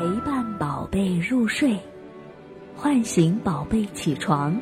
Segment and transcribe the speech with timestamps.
[0.00, 1.78] 陪伴宝贝入睡，
[2.74, 4.56] 唤醒宝贝起床，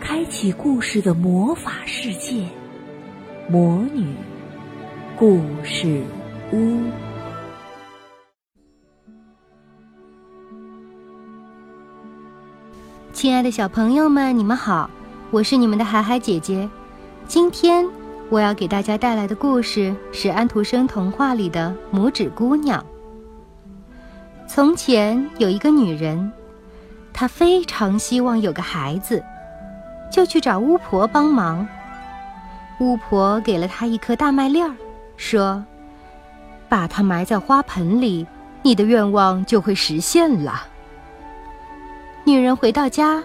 [0.00, 2.46] 开启故事的魔法世界——
[3.50, 4.14] 魔女
[5.14, 6.02] 故事
[6.54, 6.78] 屋。
[13.12, 14.88] 亲爱的小朋友们，你们好，
[15.30, 16.66] 我是你们的海海姐姐。
[17.26, 17.86] 今天
[18.30, 22.80] 我要给大家带来的故事是安徒生童话里的《拇指姑娘》。
[24.54, 26.30] 从前有一个女人，
[27.12, 29.20] 她非常希望有个孩子，
[30.12, 31.66] 就去找巫婆帮忙。
[32.78, 34.72] 巫婆给了她一颗大麦粒儿，
[35.16, 35.64] 说
[36.70, 38.24] ：“把它埋在花盆里，
[38.62, 40.68] 你的愿望就会实现了。”
[42.22, 43.20] 女人回到家，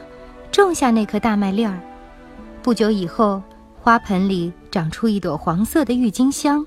[0.51, 1.79] 种下那颗大麦粒儿。
[2.63, 3.39] 不久以后，
[3.79, 6.65] 花盆里长出一朵黄色的郁金香。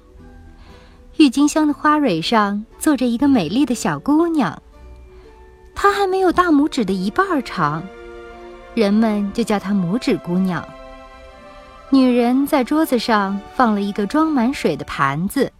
[1.18, 4.60] 郁金香的花蕊上坐着一个美丽的小姑娘，
[5.74, 7.82] 她还没有大拇指的一半长，
[8.74, 10.66] 人们就叫她拇指姑娘。
[11.90, 15.52] 女人在桌子上放了一个装满水的盘子，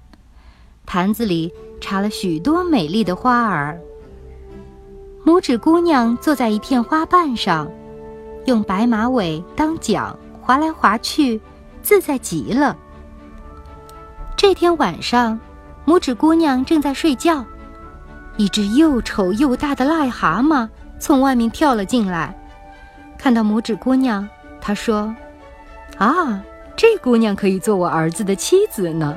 [0.87, 3.79] 盘子里插了许多美丽的花儿。
[5.25, 7.71] 拇指姑娘坐在一片花瓣上，
[8.47, 11.39] 用白马尾当桨划来划去，
[11.83, 12.77] 自在极了。
[14.43, 15.39] 这天晚上，
[15.87, 17.45] 拇指姑娘正在睡觉，
[18.37, 22.37] 一只又丑又大的癞蛤蟆从外面跳了进来。
[23.17, 24.29] 看到拇指姑娘，
[24.61, 25.15] 他说
[25.97, 26.43] ：“啊，
[26.75, 29.17] 这姑娘可以做我儿子的妻子呢。”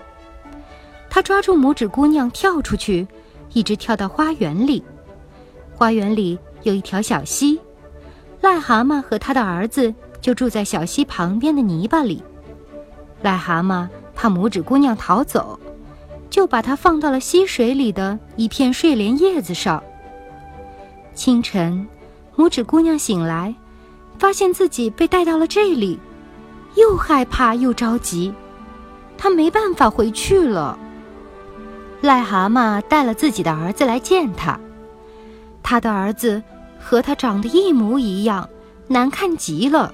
[1.09, 3.07] 他抓住拇指姑娘跳出去，
[3.51, 4.85] 一直跳到花园里。
[5.73, 7.59] 花园里有一条小溪，
[8.43, 12.21] 癞蛤蟆和他的儿子就住在小溪旁边的泥巴里。
[13.23, 15.59] 癞蛤蟆怕拇指姑娘逃走，
[16.29, 19.83] 就把它放到了溪水里的一片睡莲叶子上。
[21.13, 21.87] 清晨，
[22.35, 23.53] 拇指姑娘醒来，
[24.17, 25.99] 发现自己被带到了这里，
[26.75, 28.33] 又害怕又着急，
[29.17, 30.77] 她没办法回去了。
[32.01, 34.59] 癞蛤蟆带了自己的儿子来见她。
[35.63, 36.43] 他的儿子
[36.79, 38.47] 和他长得一模一样，
[38.87, 39.91] 难看极了。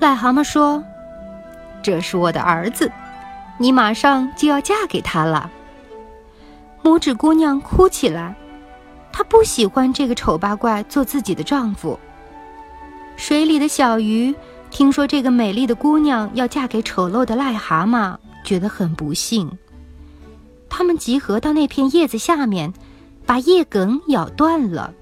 [0.00, 0.82] 癞蛤蟆说
[1.84, 2.90] ：“这是我的儿子，
[3.58, 5.50] 你马上就要嫁给他了。”
[6.82, 8.34] 拇指姑娘哭起来，
[9.12, 11.98] 她不喜欢这个丑八怪做自己的丈夫。
[13.16, 14.34] 水里的小鱼
[14.70, 19.50] 听说这个美丽的姑娘要嫁给丑陋的癞蛤蟆，觉得很不幸。
[20.68, 22.72] 他们集合到那片叶子下面。
[23.26, 24.92] 把叶梗咬断了，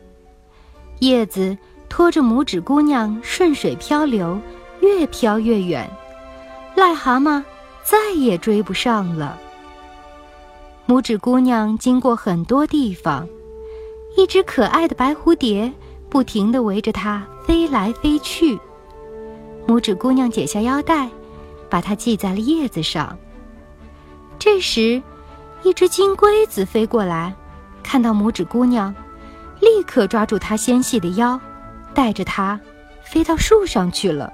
[1.00, 1.58] 叶子
[1.88, 4.40] 拖着拇指姑娘顺水漂流，
[4.80, 5.90] 越飘越远，
[6.76, 7.42] 癞蛤蟆
[7.82, 9.38] 再也追不上了。
[10.86, 13.26] 拇指姑娘经过很多地方，
[14.16, 15.72] 一只可爱的白蝴蝶
[16.08, 18.58] 不停地围着它飞来飞去。
[19.66, 21.08] 拇指姑娘解下腰带，
[21.70, 23.16] 把它系在了叶子上。
[24.38, 25.00] 这时，
[25.62, 27.34] 一只金龟子飞过来。
[27.82, 28.94] 看到拇指姑娘，
[29.60, 31.40] 立刻抓住她纤细的腰，
[31.94, 32.60] 带着她
[33.04, 34.32] 飞到树上去了。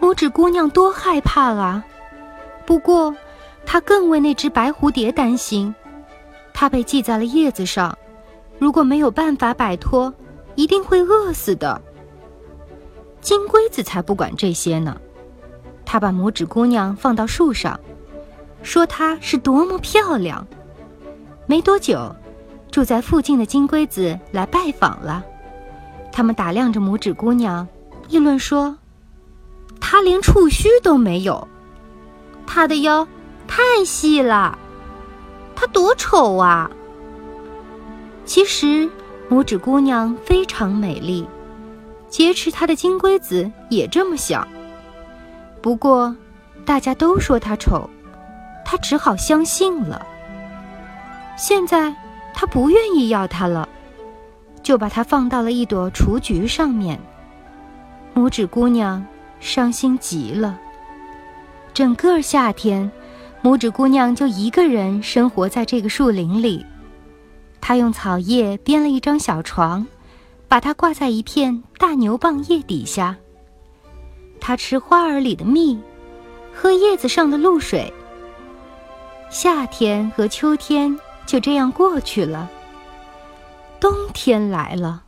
[0.00, 1.84] 拇指姑娘多害怕啊！
[2.66, 3.14] 不过，
[3.66, 5.74] 他更为那只白蝴蝶担心。
[6.52, 7.96] 它被系在了叶子上，
[8.58, 10.12] 如果没有办法摆脱，
[10.54, 11.80] 一定会饿死的。
[13.20, 15.00] 金龟子才不管这些呢，
[15.84, 17.78] 他把拇指姑娘放到树上，
[18.62, 20.46] 说她是多么漂亮。
[21.46, 22.14] 没多久。
[22.70, 25.24] 住在附近的金龟子来拜访了，
[26.10, 27.68] 他们打量着拇指姑娘，
[28.08, 28.76] 议论说
[29.80, 31.46] ：“她连触须都没有，
[32.46, 33.06] 她的腰
[33.46, 34.58] 太细了，
[35.54, 36.70] 她多丑啊！”
[38.24, 38.90] 其实，
[39.30, 41.26] 拇指姑娘非常美丽，
[42.08, 44.46] 劫持她的金龟子也这么想。
[45.60, 46.14] 不过，
[46.64, 47.88] 大家都说她丑，
[48.64, 50.06] 她只好相信了。
[51.36, 51.94] 现在。
[52.36, 53.68] 他不愿意要它了，
[54.60, 56.98] 就把它放到了一朵雏菊上面。
[58.12, 59.06] 拇指姑娘
[59.38, 60.58] 伤心极了。
[61.74, 62.90] 整个夏天，
[63.42, 66.64] 拇指姑娘就一个人生活在这个树林里。
[67.60, 69.86] 她用草叶编了一张小床，
[70.48, 73.16] 把它挂在一片大牛蒡叶底下。
[74.40, 75.78] 她吃花儿里的蜜，
[76.54, 77.92] 喝叶子上的露水。
[79.28, 80.98] 夏天和秋天。
[81.26, 82.50] 就这样过去了。
[83.80, 85.04] 冬天来了，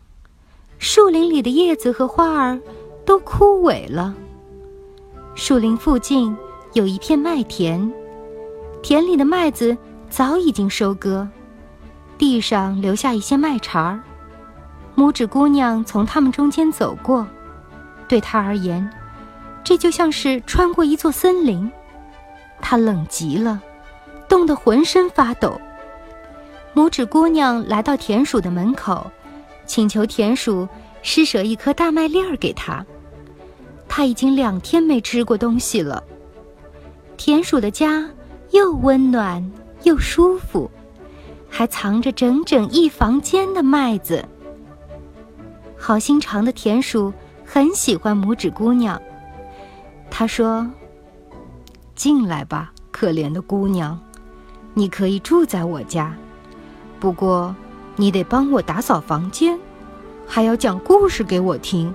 [0.78, 2.58] 树林里的叶子和花儿
[3.04, 4.14] 都枯萎了。
[5.34, 6.34] 树林附近
[6.76, 7.90] 有一片麦田，
[8.82, 9.74] 田里的麦子
[10.10, 11.26] 早已经收割，
[12.18, 13.98] 地上留下一些麦茬儿。
[14.94, 17.26] 拇指姑娘从他们中间走过，
[18.06, 18.86] 对她而言，
[19.64, 21.72] 这就像是穿过一座森林。
[22.60, 23.58] 她冷极了，
[24.28, 25.58] 冻得浑身发抖。
[26.74, 29.10] 拇指姑娘来到田鼠的门口，
[29.64, 30.68] 请求田鼠
[31.00, 32.84] 施舍一颗大麦粒儿给她。
[33.88, 36.04] 她已经两天没吃过东西了。
[37.16, 38.08] 田鼠的家
[38.50, 39.50] 又温暖
[39.82, 40.70] 又舒服，
[41.48, 44.24] 还藏着整整一房间的麦子。
[45.76, 47.12] 好心肠的田鼠
[47.44, 49.00] 很喜欢拇指姑娘。
[50.10, 50.68] 他说
[51.94, 53.98] ：“进来吧，可怜的姑娘，
[54.74, 56.14] 你可以住在我家，
[57.00, 57.54] 不过
[57.96, 59.58] 你得帮我打扫房间，
[60.26, 61.92] 还要讲故事给我听。”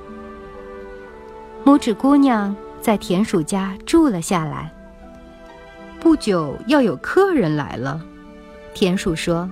[1.64, 4.74] 拇指姑娘在田鼠家住了下来。
[6.02, 8.02] 不久要有客人来了，
[8.74, 9.48] 田鼠说：“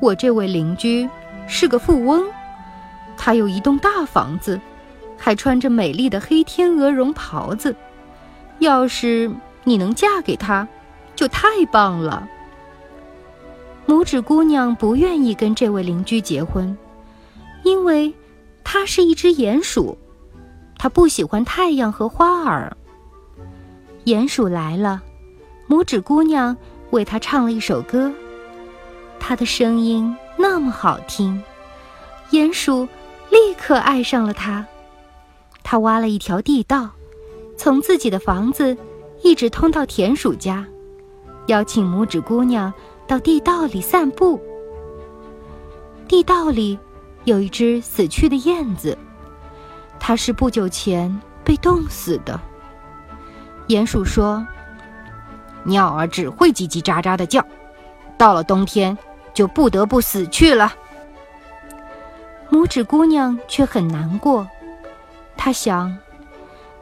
[0.00, 1.06] 我这位邻居
[1.46, 2.26] 是个富翁。”
[3.14, 4.58] 他有一栋大房子，
[5.18, 7.76] 还穿着美丽的黑天鹅绒袍子。
[8.58, 9.30] 要是
[9.62, 10.66] 你能嫁给他，
[11.14, 12.26] 就太棒了。
[13.86, 16.74] 拇指姑娘不愿意跟这位邻居结婚，
[17.64, 18.14] 因为
[18.64, 19.98] 他是一只鼹鼠，
[20.78, 22.74] 她不喜欢太阳和花儿。
[24.06, 25.02] 鼹鼠来了，
[25.70, 26.56] 拇指姑娘
[26.90, 28.12] 为他唱了一首歌，
[29.20, 31.40] 他的声音那么好听，
[32.32, 32.86] 鼹鼠。
[33.30, 34.66] 立刻爱上了他，
[35.62, 36.90] 他挖了一条地道，
[37.56, 38.76] 从自己的房子
[39.22, 40.66] 一直通到田鼠家，
[41.46, 42.74] 邀请拇指姑娘
[43.06, 44.40] 到地道里散步。
[46.08, 46.76] 地道里
[47.22, 48.98] 有一只死去的燕子，
[50.00, 52.40] 它是不久前被冻死的。
[53.68, 54.44] 鼹鼠说
[55.64, 57.44] ：“鸟儿只会叽叽喳喳的叫，
[58.16, 58.96] 到了冬天
[59.34, 60.72] 就不得不死去了。”
[62.50, 64.46] 拇指姑娘却很难过，
[65.36, 65.96] 她想，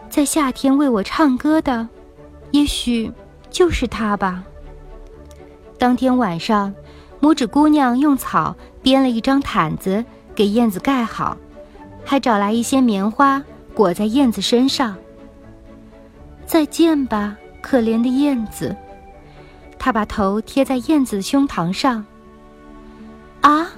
[0.08, 1.86] 在夏天为我唱歌的，
[2.52, 3.12] 也许
[3.50, 4.42] 就是他吧。
[5.78, 6.74] 当天晚上，
[7.20, 10.04] 拇指姑娘用草编了一张毯子
[10.34, 11.36] 给燕子盖好，
[12.04, 14.96] 还找来一些棉花裹在燕子身上。
[16.46, 17.36] 再见吧，
[17.68, 18.74] 可怜的燕子。
[19.78, 22.06] 她把头贴在燕子胸膛上。
[23.42, 23.70] 啊！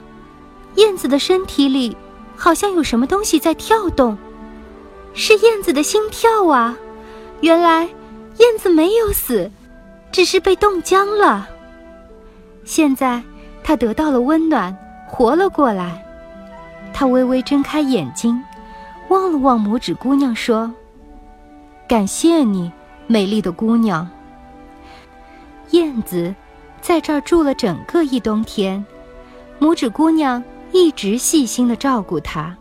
[0.77, 1.97] 燕子的身体里
[2.37, 4.17] 好像有什么东西在跳动，
[5.13, 6.77] 是燕子的心跳啊！
[7.41, 7.83] 原来
[8.39, 9.51] 燕子没有死，
[10.13, 11.49] 只是被冻僵了。
[12.65, 13.21] 现在
[13.65, 14.77] 它得到了温暖，
[15.09, 16.01] 活了过来。
[16.93, 18.41] 它微微睁开眼睛，
[19.09, 20.73] 望了望拇指姑娘，说
[21.89, 22.71] ：“感谢你，
[23.11, 24.09] 美丽的姑娘。”
[25.73, 26.33] 燕子
[26.81, 28.85] 在这儿住了整个一冬天，
[29.59, 30.43] 拇指姑娘。
[30.73, 32.57] 一直细心的照顾它，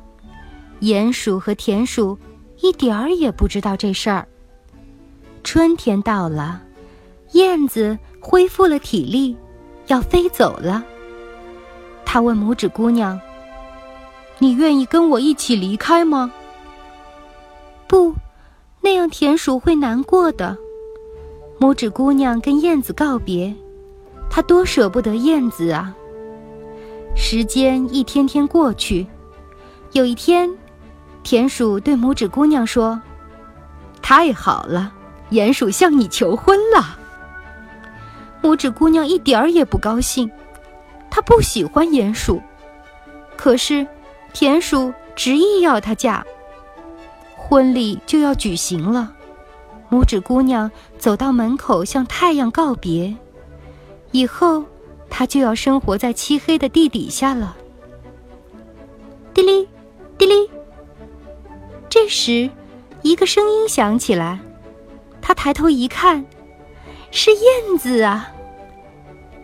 [0.81, 2.17] 鼹鼠和田鼠
[2.59, 4.27] 一点儿也不知道这事儿。
[5.43, 6.59] 春天到了，
[7.33, 9.37] 燕子恢复了体力，
[9.85, 10.83] 要飞走了。
[12.03, 13.21] 他问拇指姑娘
[14.39, 16.31] ：“你愿意跟我一起离开吗
[17.85, 18.15] ？”“不，
[18.81, 20.57] 那样田鼠会难过的。”
[21.59, 23.53] 拇指姑娘跟燕子告别，
[24.29, 25.93] 她多舍不得燕子啊。
[27.15, 29.05] 时间一天天过去，
[29.91, 30.49] 有一天，
[31.21, 33.01] 田鼠对拇指姑娘说
[34.01, 34.93] ：“太好了，
[35.31, 36.97] 鼹鼠向你求婚了。”
[38.41, 40.31] 拇指姑娘一点儿也不高兴，
[41.11, 42.41] 她不喜欢鼹鼠，
[43.35, 43.85] 可是
[44.31, 46.25] 田鼠执意要她嫁。
[47.49, 49.11] 婚礼就要举行了，
[49.89, 53.17] 拇指姑娘走到门口向太阳告别，
[54.11, 54.63] 以后。
[55.11, 57.57] 她就要生活在漆黑的地底下了。
[59.33, 59.67] 滴哩，
[60.19, 60.47] 滴哩。
[61.89, 62.47] 这时，
[63.01, 64.39] 一个声音响起来。
[65.19, 66.23] 他抬头一看，
[67.09, 68.31] 是燕子啊！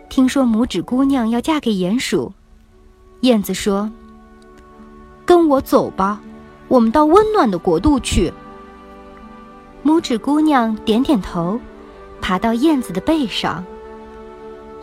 [0.08, 2.32] 听说拇指姑娘要嫁给鼹鼠，
[3.22, 3.90] 燕子说
[5.26, 6.20] ：“跟我走吧，
[6.68, 8.32] 我们到温暖的国度去。”
[9.84, 11.60] 拇指姑娘点点头，
[12.20, 13.64] 爬到燕子的背上。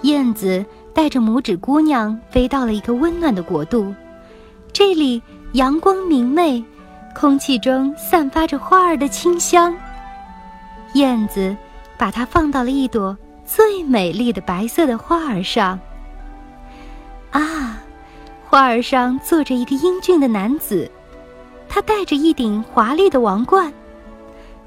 [0.04, 3.94] 燕子带着拇指姑娘飞到了一个温暖的国度，
[4.72, 5.22] 这里
[5.54, 6.64] 阳光明媚，
[7.16, 9.76] 空气中散发着花儿的清香。
[10.94, 11.56] 燕子
[11.98, 15.80] 把它放到了一朵最美丽的白色的花儿上。
[17.32, 17.82] 啊，
[18.46, 20.90] 花儿上坐着一个英俊的男子，
[21.74, 23.74] 他戴着一顶华丽的王冠，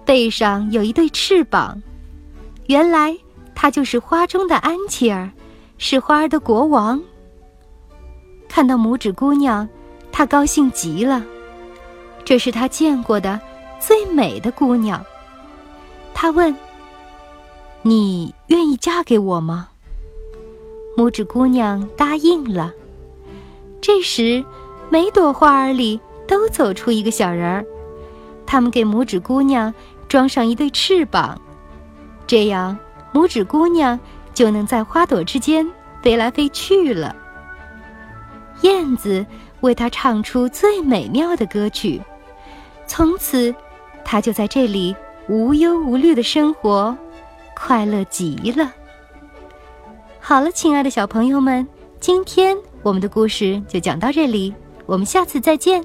[0.05, 1.81] 背上有一对翅膀。
[2.67, 3.17] 原来。
[3.59, 5.31] 他就是花中的安琪儿，
[5.79, 7.03] 是花儿的国王。
[8.51, 9.67] 看到拇指姑娘，
[10.13, 11.25] 他高兴极了。
[12.23, 13.41] 这是他见过的
[13.81, 15.03] 最美的姑娘。
[16.13, 16.55] 他问
[17.81, 19.71] ：“你愿意嫁给我吗？”
[20.99, 22.75] 拇指姑娘答应了。
[23.81, 24.45] 这时，
[24.91, 27.65] 每朵花儿里都走出一个小人儿，
[28.47, 29.73] 他们给拇指姑娘
[30.09, 31.41] 装上一对翅膀，
[32.27, 32.79] 这样
[33.13, 33.99] 拇指姑娘
[34.35, 35.69] 就能在花朵之间
[36.03, 37.15] 飞来飞去了。
[38.63, 39.25] 燕子
[39.61, 42.01] 为她唱出最美妙的歌曲，
[42.87, 43.55] 从此，
[44.05, 44.95] 她就在这里
[45.29, 46.97] 无忧无虑的生活，
[47.55, 48.73] 快乐极了。
[50.21, 51.67] 好了，亲爱的小朋友们，
[52.01, 54.55] 今天我们的故事就讲到这里，
[54.87, 55.85] 我们下次再见。